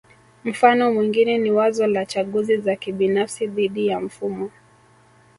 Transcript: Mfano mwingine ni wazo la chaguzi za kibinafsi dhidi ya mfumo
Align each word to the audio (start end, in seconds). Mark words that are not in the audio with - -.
Mfano 0.45 0.93
mwingine 0.93 1.37
ni 1.37 1.51
wazo 1.51 1.87
la 1.87 2.05
chaguzi 2.05 2.57
za 2.57 2.75
kibinafsi 2.75 3.47
dhidi 3.47 3.87
ya 3.87 3.99
mfumo 3.99 4.51